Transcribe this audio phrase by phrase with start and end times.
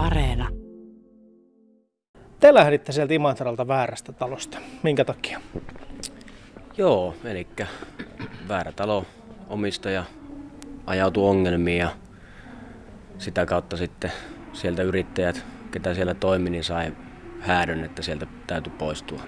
[0.00, 0.48] Areena.
[2.40, 4.58] Te lähditte sieltä Imatralta väärästä talosta.
[4.82, 5.40] Minkä takia?
[6.76, 7.46] Joo, eli
[8.48, 9.04] väärä talo
[9.48, 10.04] omistaja
[10.86, 11.90] ajautui ongelmiin ja
[13.18, 14.12] sitä kautta sitten
[14.52, 16.92] sieltä yrittäjät, ketä siellä toimi, niin sai
[17.40, 19.20] häädön, että sieltä täytyy poistua.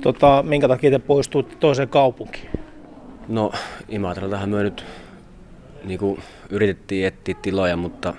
[0.00, 2.50] Tota, minkä takia te poistuitte toiseen kaupunkiin?
[3.28, 3.52] No
[3.88, 4.84] Imatraltahan me nyt
[5.84, 6.20] niin kuin
[6.50, 8.14] yritettiin etsiä tiloja, mutta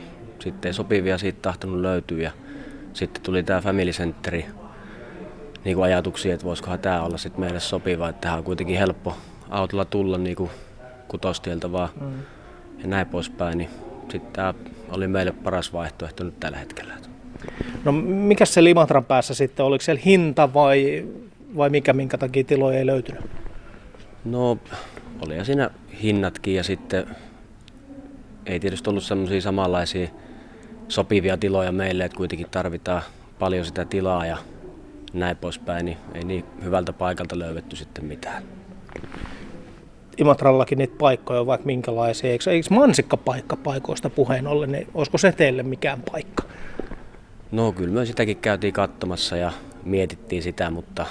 [0.46, 2.22] sitten ei sopivia siitä tahtonut löytyä.
[2.24, 2.32] Ja
[2.94, 4.46] sitten tuli tämä Family Centeri
[5.66, 9.18] niin kuin ajatuksia, että voisikohan tämä olla sitten meille sopiva, että tähän on kuitenkin helppo
[9.50, 10.50] autolla tulla niin kuin
[11.08, 12.14] kutostieltä vaan mm.
[12.82, 13.70] ja näin poispäin, niin
[14.12, 14.54] sitten tämä
[14.90, 16.94] oli meille paras vaihtoehto nyt tällä hetkellä.
[17.86, 21.08] No mikä se Limatran päässä sitten, oliko siellä hinta vai,
[21.58, 23.22] vai mikä, minkä takia tiloja ei löytynyt?
[24.26, 24.58] No
[25.22, 25.70] oli siinä
[26.02, 27.08] hinnatkin ja sitten
[28.46, 30.08] ei tietysti ollut semmoisia samanlaisia
[30.88, 33.02] sopivia tiloja meille, että kuitenkin tarvitaan
[33.40, 34.38] paljon sitä tilaa ja
[35.14, 38.44] näin poispäin, niin ei niin hyvältä paikalta löydetty sitten mitään.
[40.18, 42.32] Imatrallakin niitä paikkoja on vaikka minkälaisia.
[42.32, 46.44] Eikö, eikö mansikkapaikka paikoista puheen ollen, niin olisiko se teille mikään paikka?
[47.52, 49.52] No kyllä me sitäkin käytiin katsomassa ja
[49.84, 51.06] mietittiin sitä, mutta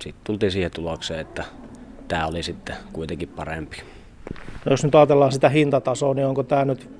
[0.00, 1.44] sitten tultiin siihen tulokseen, että
[2.08, 3.76] tämä oli sitten kuitenkin parempi.
[4.64, 6.97] No jos nyt ajatellaan sitä hintatasoa, niin onko tämä nyt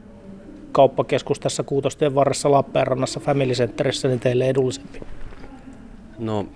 [0.79, 5.01] kauppakeskus tässä Kuutostien varressa Lappeenrannassa Family Centerissä niin teille edullisempi?
[6.19, 6.47] No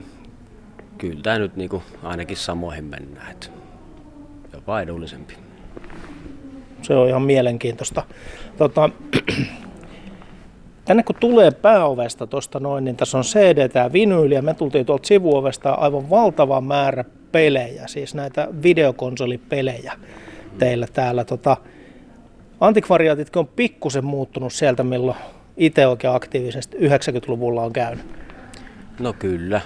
[0.99, 3.47] kyllä tämä nyt niinku ainakin samoihin mennään, että
[4.53, 5.35] jopa edullisempi.
[6.83, 8.03] Se on ihan mielenkiintoista.
[8.57, 8.91] Tota,
[10.85, 14.87] tänne kun tulee pääovesta tuosta noin, niin tässä on CD ja vinyyli ja me tultiin
[14.87, 19.93] tuolta sivuovesta aivan valtava määrä pelejä, siis näitä videokonsolipelejä
[20.59, 21.25] teillä täällä.
[21.25, 21.57] Tota,
[22.63, 25.19] antikvariaatitkin on pikkusen muuttunut sieltä, milloin
[25.57, 28.07] itse oikein aktiivisesti 90-luvulla on käynyt.
[29.01, 29.61] No kyllä.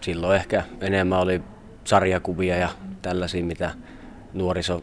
[0.00, 1.40] Silloin ehkä enemmän oli
[1.84, 2.68] sarjakuvia ja
[3.02, 3.70] tällaisia, mitä
[4.34, 4.82] nuoriso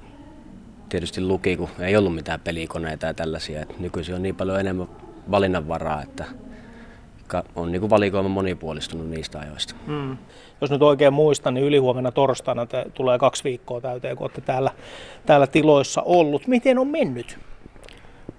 [0.90, 3.62] tietysti luki, kun ei ollut mitään pelikoneita ja tällaisia.
[3.62, 4.88] Et nykyisin on niin paljon enemmän
[5.32, 6.26] valinnanvaraa, että
[7.56, 9.76] on niin kuin valikoima monipuolistunut niistä ajoista.
[9.88, 10.18] Mm.
[10.62, 14.72] Jos nyt oikein muistan, niin ylihuomenna torstaina tulee kaksi viikkoa täyteen, kun olette täällä,
[15.26, 16.48] täällä tiloissa ollut.
[16.48, 17.40] Miten on mennyt?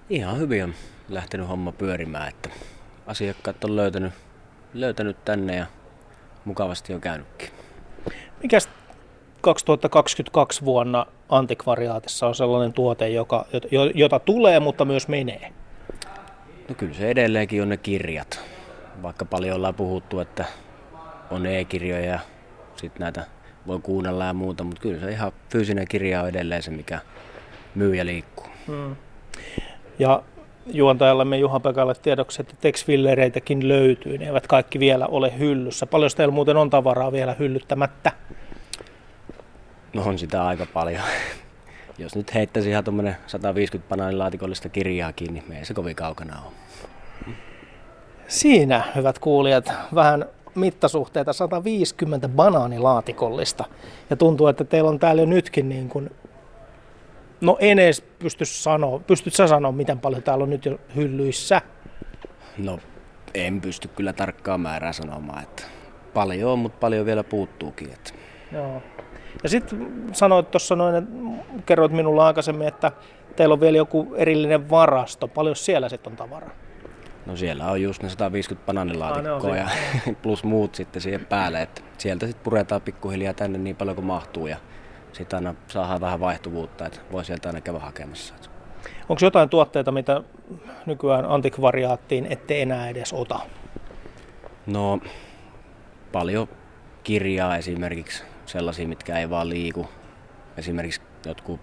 [0.09, 0.73] Ihan hyvin on
[1.09, 2.49] lähtenyt homma pyörimään, että
[3.07, 4.13] asiakkaat on löytänyt,
[4.73, 5.65] löytänyt tänne ja
[6.45, 7.49] mukavasti on käynytkin.
[8.43, 8.69] Mikäs
[9.41, 13.45] 2022 vuonna antikvariaatissa on sellainen tuote, joka,
[13.95, 15.53] jota tulee, mutta myös menee?
[16.69, 18.41] No kyllä se edelleenkin on ne kirjat.
[19.01, 20.45] Vaikka paljon ollaan puhuttu, että
[21.31, 22.19] on e-kirjoja ja
[22.75, 23.25] sitten näitä
[23.67, 26.99] voi kuunnella ja muuta, mutta kyllä se ihan fyysinen kirja on edelleen se, mikä
[27.75, 28.47] myy ja liikkuu.
[28.67, 28.95] Hmm.
[29.99, 30.23] Ja
[30.65, 35.85] juontajallamme Juha Pekalle tiedoksi, että tekstfillereitäkin löytyy, ne eivät kaikki vielä ole hyllyssä.
[35.85, 38.11] Paljon teillä muuten on tavaraa vielä hyllyttämättä?
[39.93, 41.03] No on sitä aika paljon.
[41.97, 46.53] Jos nyt heittäisi ihan tuommoinen 150 banaanilaatikollista kirjaakin, niin me ei se kovin kaukana ole.
[48.27, 53.65] Siinä, hyvät kuulijat, vähän mittasuhteita 150 banaanilaatikollista.
[54.09, 56.11] Ja tuntuu, että teillä on täällä jo nytkin niin kuin,
[57.41, 61.61] no en edes pysty sanoa, pystyt sä sanoa, miten paljon täällä on nyt jo hyllyissä?
[62.57, 62.79] No
[63.33, 65.63] en pysty kyllä tarkkaa määrää sanomaan, että
[66.13, 67.93] paljon on, mutta paljon vielä puuttuukin.
[67.93, 68.11] Että.
[68.51, 68.81] Joo.
[69.43, 71.11] Ja sitten sanoit tuossa noin, että
[71.65, 72.91] kerroit minulle aikaisemmin, että
[73.35, 75.27] teillä on vielä joku erillinen varasto.
[75.27, 76.51] Paljon siellä sitten on tavaraa?
[77.25, 79.67] No siellä on just ne 150 bananilaatikkoa ja
[80.23, 81.61] plus muut sitten siihen päälle.
[81.61, 84.57] Että sieltä sitten puretaan pikkuhiljaa tänne niin paljon kuin mahtuu ja
[85.13, 88.33] sitten aina saadaan vähän vaihtuvuutta, että voi sieltä aina käydä hakemassa.
[89.09, 90.23] Onko jotain tuotteita, mitä
[90.85, 93.39] nykyään antikvariaattiin ette enää edes ota?
[94.65, 94.99] No
[96.11, 96.47] paljon
[97.03, 99.89] kirjaa esimerkiksi, sellaisia, mitkä ei vaan liiku.
[100.57, 101.59] Esimerkiksi jotkut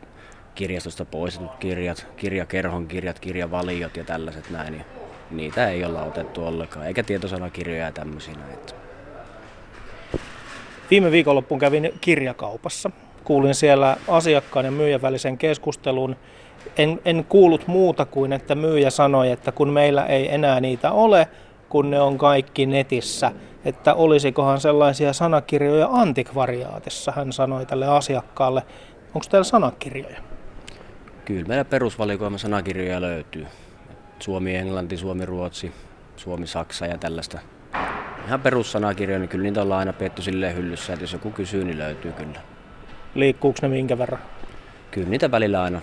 [0.54, 4.84] kirjastosta poistetut kirjat, kirjakerhon kirjat, kirjavaliot ja tällaiset näin
[5.30, 8.34] niitä ei olla otettu ollenkaan, eikä tietosanakirjoja ja tämmöisiä.
[8.52, 8.74] Että.
[10.90, 12.90] Viime viikonloppuun kävin kirjakaupassa.
[13.26, 16.16] Kuulin siellä asiakkaan ja myyjän välisen keskustelun.
[16.78, 21.28] En, en kuullut muuta kuin, että myyjä sanoi, että kun meillä ei enää niitä ole,
[21.68, 23.32] kun ne on kaikki netissä,
[23.64, 28.62] että olisikohan sellaisia sanakirjoja antikvariaatissa, hän sanoi tälle asiakkaalle.
[29.14, 30.18] Onko teillä sanakirjoja?
[31.24, 33.46] Kyllä meillä perusvalikoima sanakirjoja löytyy.
[34.18, 35.72] Suomi, Englanti, Suomi, Ruotsi,
[36.16, 37.38] Suomi, Saksa ja tällaista.
[38.26, 41.78] Ihan perussanakirjoja, niin kyllä niitä ollaan aina petty silleen hyllyssä, että jos joku kysyy, niin
[41.78, 42.55] löytyy kyllä.
[43.16, 44.20] Liikkuuko ne minkä verran?
[44.90, 45.80] Kyllä niitä välillä aina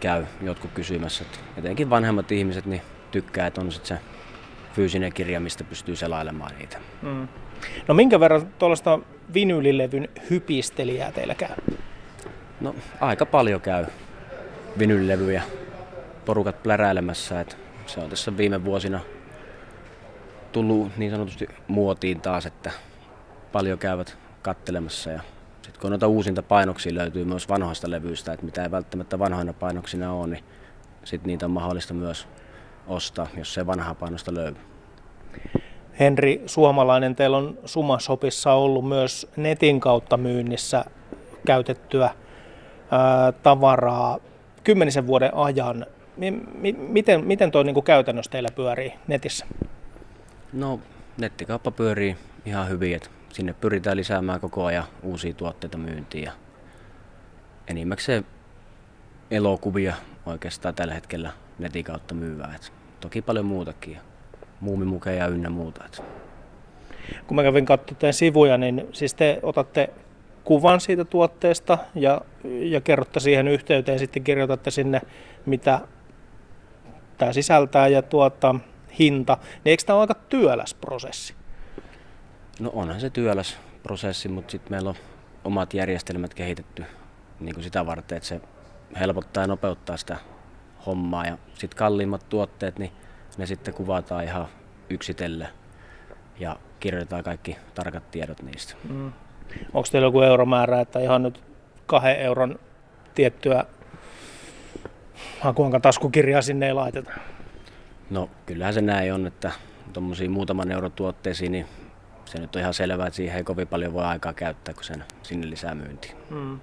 [0.00, 1.24] käy jotkut kysymässä.
[1.56, 4.04] Etenkin vanhemmat ihmiset, niin tykkää, että on sitten se
[4.74, 6.78] fyysinen kirja, mistä pystyy selailemaan niitä.
[7.02, 7.28] Mm.
[7.88, 8.98] No minkä verran tuollaista
[9.34, 11.56] vinylilevyn hypistelijää teillä käy?
[12.60, 13.84] No aika paljon käy
[14.78, 15.42] vinylilevyjä
[16.24, 17.40] porukat pläräilemässä.
[17.40, 17.56] Että
[17.86, 19.00] se on tässä viime vuosina
[20.52, 22.70] tullut niin sanotusti muotiin taas, että
[23.52, 25.20] paljon käyvät kattelemassa ja
[25.62, 30.12] sitten kun noita uusinta painoksia löytyy myös vanhoista levyistä, että mitä ei välttämättä vanhoina painoksina
[30.12, 30.44] ole, niin
[31.04, 32.28] sitten niitä on mahdollista myös
[32.86, 34.62] ostaa, jos se vanha painosta löytyy.
[36.00, 40.84] Henri Suomalainen, teillä on Sumashopissa ollut myös netin kautta myynnissä
[41.46, 42.10] käytettyä
[42.90, 44.18] ää, tavaraa
[44.64, 45.86] kymmenisen vuoden ajan.
[46.16, 49.46] M- miten, miten tuo niin käytännössä teillä pyörii netissä?
[50.52, 50.80] No,
[51.18, 52.16] nettikauppa pyörii
[52.46, 56.32] ihan hyvin, että sinne pyritään lisäämään koko ajan uusia tuotteita myyntiin ja
[57.66, 58.24] enimmäkseen
[59.30, 59.94] elokuvia
[60.26, 62.52] oikeastaan tällä hetkellä netin kautta myyvää.
[62.56, 63.98] Et toki paljon muutakin,
[64.60, 65.84] muumimukeja ynnä muuta.
[65.84, 66.02] Et.
[67.26, 69.90] Kun mä kävin katsomaan sivuja, niin siis te otatte
[70.44, 75.00] kuvan siitä tuotteesta ja, ja kerrotte siihen yhteyteen, sitten kirjoitatte sinne,
[75.46, 75.80] mitä
[77.18, 78.54] tämä sisältää ja tuota,
[78.98, 81.34] hinta, niin eikö tämä ole aika työläs prosessi?
[82.60, 84.96] No onhan se työläs prosessi, mutta sitten meillä on
[85.44, 86.84] omat järjestelmät kehitetty
[87.40, 88.40] niin kuin sitä varten, että se
[89.00, 90.16] helpottaa ja nopeuttaa sitä
[90.86, 91.26] hommaa.
[91.26, 92.92] Ja sitten kalliimmat tuotteet, niin
[93.38, 94.46] ne sitten kuvataan ihan
[94.90, 95.48] yksitellen
[96.38, 98.74] ja kirjoitetaan kaikki tarkat tiedot niistä.
[98.88, 99.12] Mm.
[99.72, 101.42] Onko teillä joku euromäärä, että ihan nyt
[101.86, 102.58] kahden euron
[103.14, 103.64] tiettyä
[105.40, 107.10] hakuankan taskukirjaa sinne ei laiteta?
[108.10, 109.52] No kyllähän se näin on, että
[109.92, 111.66] tuommoisiin muutaman euron tuotteisiin, niin
[112.24, 115.04] se nyt on ihan selvää, että siihen ei kovin paljon voi aikaa käyttää, kun sen
[115.22, 116.16] sinne lisää myyntiin.
[116.30, 116.60] Hmm.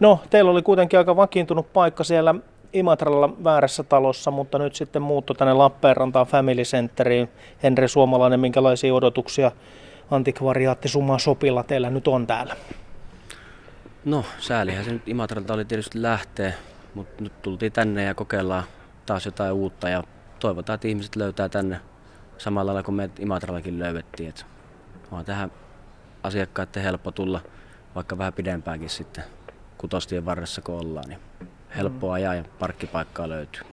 [0.00, 2.34] No, teillä oli kuitenkin aika vakiintunut paikka siellä
[2.72, 7.28] Imatralla väärässä talossa, mutta nyt sitten muutto tänne Lappeenrantaan Family Centeriin.
[7.62, 9.52] Henri Suomalainen, minkälaisia odotuksia
[10.10, 12.56] antikvariaatti Summa Sopilla teillä nyt on täällä?
[14.04, 16.54] No, säälihän se nyt Imatralta oli tietysti lähtee,
[16.94, 18.64] mutta nyt tultiin tänne ja kokeillaan
[19.06, 20.02] taas jotain uutta ja
[20.40, 21.80] toivotaan, että ihmiset löytää tänne
[22.38, 24.28] samalla lailla kuin me Imatrallakin löydettiin.
[24.28, 24.46] Et
[25.18, 25.52] on tähän
[26.22, 27.40] asiakkaiden helppo tulla
[27.94, 29.24] vaikka vähän pidempäänkin sitten
[29.78, 31.20] kutostien varressa kun ollaan, niin
[31.76, 33.73] helppo ajaa ja parkkipaikkaa löytyy.